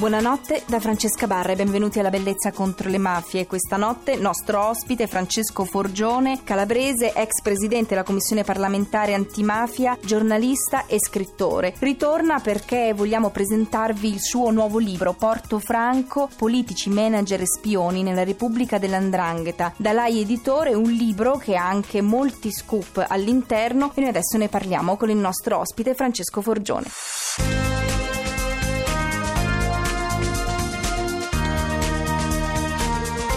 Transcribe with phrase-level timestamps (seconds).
[0.00, 3.46] Buonanotte da Francesca Barra e benvenuti alla Bellezza contro le mafie.
[3.46, 10.96] Questa notte nostro ospite Francesco Forgione, calabrese, ex presidente della Commissione parlamentare antimafia, giornalista e
[10.98, 11.74] scrittore.
[11.78, 18.24] Ritorna perché vogliamo presentarvi il suo nuovo libro Porto Franco, politici, manager e spioni nella
[18.24, 19.74] Repubblica dell'Andrangheta.
[19.76, 24.48] Da Lai Editore, un libro che ha anche molti scoop all'interno e noi adesso ne
[24.48, 26.88] parliamo con il nostro ospite Francesco Forgione.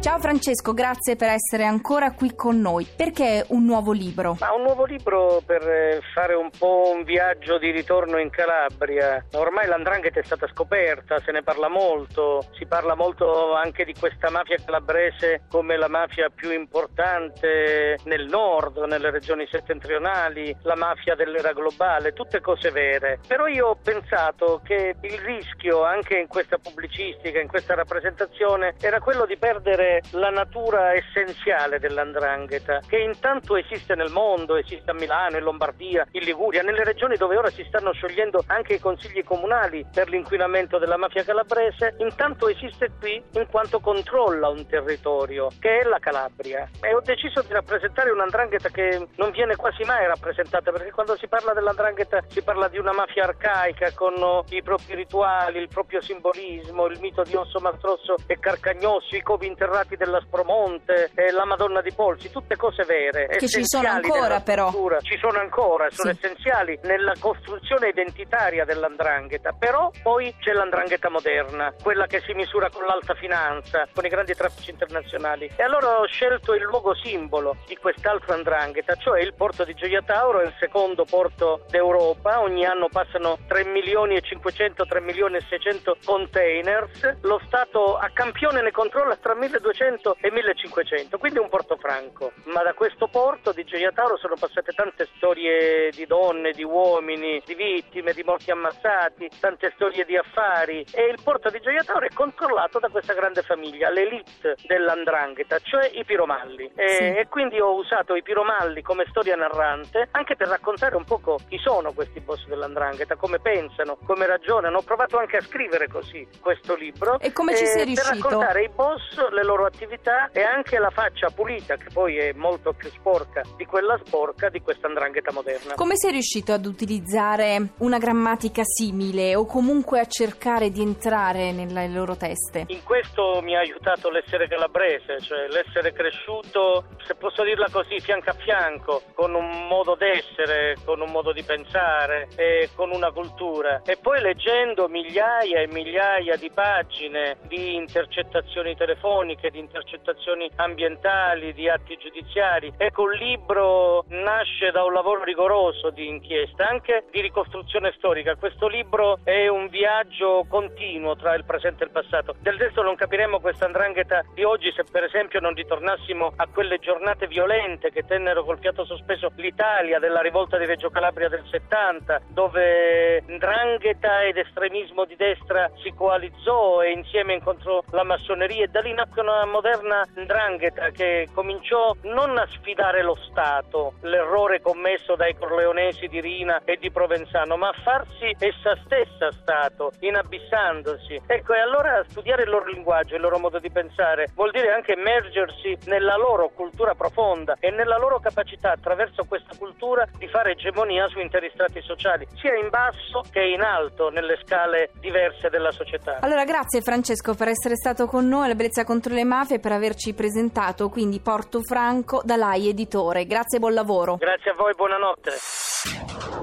[0.00, 2.86] Ciao Francesco, grazie per essere ancora qui con noi.
[2.96, 4.36] Perché un nuovo libro?
[4.38, 9.26] Ma un nuovo libro per eh, fare un po' un viaggio di ritorno in Calabria.
[9.32, 14.30] Ormai l'andrangheta è stata scoperta, se ne parla molto, si parla molto anche di questa
[14.30, 21.52] mafia calabrese come la mafia più importante nel nord, nelle regioni settentrionali, la mafia dell'era
[21.52, 23.18] globale, tutte cose vere.
[23.26, 29.00] Però io ho pensato che il rischio anche in questa pubblicistica, in questa rappresentazione, era
[29.00, 35.36] quello di perdere la natura essenziale dell'andrangheta, che intanto esiste nel mondo, esiste a Milano,
[35.36, 39.84] in Lombardia, in Liguria, nelle regioni dove ora si stanno sciogliendo anche i consigli comunali
[39.92, 45.82] per l'inquinamento della mafia calabrese, intanto esiste qui in quanto controlla un territorio, che è
[45.84, 46.68] la Calabria.
[46.80, 51.28] E ho deciso di rappresentare un'andrangheta che non viene quasi mai rappresentata, perché quando si
[51.28, 54.14] parla dell'andrangheta si parla di una mafia arcaica con
[54.50, 59.46] i propri rituali, il proprio simbolismo, il mito di Osso Mastrosso e Carcagnosso, i covi
[59.46, 63.28] interrati Serrati dell'Aspromonte, eh, la Madonna di Polsi, tutte cose vere.
[63.28, 64.72] Che ci sono ancora però.
[65.02, 66.18] Ci sono ancora, sono sì.
[66.18, 72.86] essenziali nella costruzione identitaria dell'andrangheta, però poi c'è l'andrangheta moderna, quella che si misura con
[72.86, 75.48] l'alta finanza, con i grandi traffici internazionali.
[75.54, 80.02] E allora ho scelto il luogo simbolo di quest'altra andrangheta, cioè il porto di Gioia
[80.02, 85.44] Tauro, il secondo porto d'Europa, ogni anno passano 3 milioni e 500, 3 milioni e
[85.48, 91.48] 600 containers, lo Stato a campione ne controlla tra 1200 1200 e 1500, quindi un
[91.48, 92.32] porto franco.
[92.44, 97.42] Ma da questo porto di Gioia Tauro sono passate tante storie di donne, di uomini,
[97.44, 102.06] di vittime, di morti ammazzati, tante storie di affari e il porto di Gioia Tauro
[102.06, 106.70] è controllato da questa grande famiglia, l'elite dell'andrangheta, cioè i piromalli.
[106.74, 107.02] E, sì.
[107.02, 111.58] e quindi ho usato i piromalli come storia narrante anche per raccontare un poco chi
[111.58, 114.78] sono questi boss dell'andrangheta, come pensano, come ragionano.
[114.78, 117.18] Ho provato anche a scrivere così questo libro.
[117.20, 118.08] E come ci sei riuscito?
[118.08, 122.32] Per raccontare i boss, le loro attività e anche la faccia pulita, che poi è
[122.34, 125.74] molto più sporca di quella sporca di questa andrangheta moderna.
[125.74, 131.88] Come sei riuscito ad utilizzare una grammatica simile o comunque a cercare di entrare nelle
[131.88, 132.64] loro teste?
[132.68, 138.30] In questo mi ha aiutato l'essere calabrese, cioè l'essere cresciuto, se posso dirla così, fianco
[138.30, 143.82] a fianco, con un modo d'essere, con un modo di pensare e con una cultura.
[143.84, 151.52] E poi leggendo migliaia e migliaia di pagine di intercettazioni telefoniche, anche di intercettazioni ambientali,
[151.54, 152.72] di atti giudiziari.
[152.76, 158.36] Ecco, il libro nasce da un lavoro rigoroso di inchiesta, anche di ricostruzione storica.
[158.36, 162.34] Questo libro è un viaggio continuo tra il presente e il passato.
[162.40, 166.78] Del resto non capiremo questa andrangheta di oggi se per esempio non ritornassimo a quelle
[166.78, 172.22] giornate violente che tennero col fiato sospeso l'Italia della rivolta di Reggio Calabria del 70,
[172.28, 178.80] dove ndrangheta ed estremismo di destra si coalizzò e insieme incontrò la massoneria e da
[178.80, 185.36] lì nacque una moderna ndrangheta che cominciò non a sfidare lo Stato, l'errore commesso dai
[185.36, 191.22] corleonesi di Rina e di Provenzano, ma a farsi essa stessa Stato, inabissandosi.
[191.26, 194.92] Ecco, e allora studiare il loro linguaggio, il loro modo di pensare, vuol dire anche
[194.92, 201.08] immergersi nella loro cultura profonda e nella loro capacità attraverso questa cultura di fare egemonia
[201.08, 206.18] su interi strati sociali, sia in basso che in alto, nelle scale diverse della società.
[206.20, 210.14] Allora, grazie Francesco per essere stato con noi, la bellezza contro le mafie per averci
[210.14, 213.26] presentato quindi Porto Franco da Lai Editore.
[213.26, 214.16] Grazie e buon lavoro.
[214.16, 215.32] Grazie a voi, buonanotte.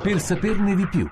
[0.01, 1.09] Per saperne di più.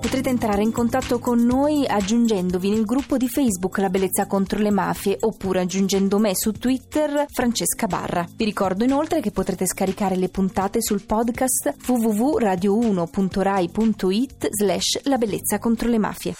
[0.00, 4.70] Potrete entrare in contatto con noi aggiungendovi nel gruppo di Facebook La Bellezza contro le
[4.70, 8.26] Mafie oppure aggiungendo me su Twitter Francesca Barra.
[8.36, 15.88] Vi ricordo inoltre che potrete scaricare le puntate sul podcast www.radio1.rai.it slash La Bellezza contro
[15.88, 16.34] le Mafie.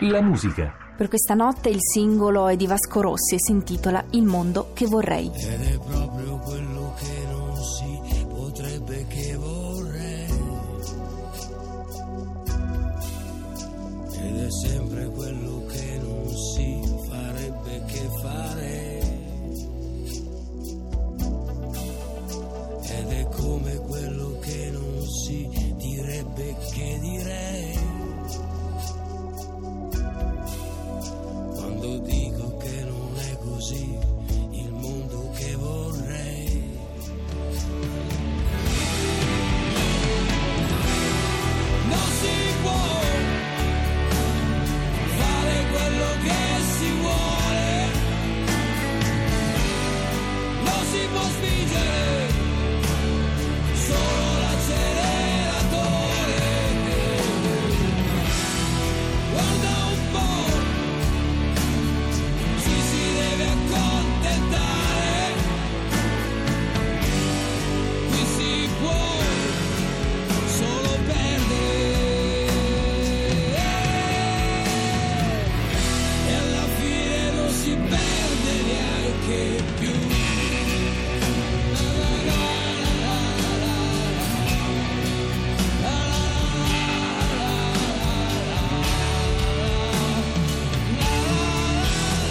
[0.00, 4.24] La musica per questa notte il singolo è di Vasco Rossi e si intitola Il
[4.24, 5.30] mondo che vorrei.
[5.32, 10.26] Ed è proprio quello che non si potrebbe che vorrei.
[14.10, 15.47] Ed è sempre quello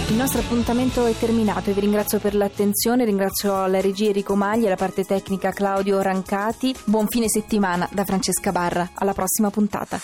[0.10, 4.66] Il nostro appuntamento è terminato e vi ringrazio per l'attenzione, ringrazio la regia Enrico Magli
[4.66, 6.74] e la parte tecnica Claudio Rancati.
[6.86, 10.00] Buon fine settimana da Francesca Barra, alla prossima puntata.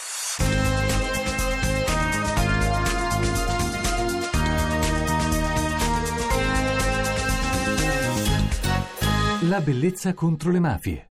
[9.48, 11.02] La bellezza contro le mafie.